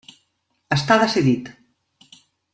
[0.77, 1.53] Està decidit.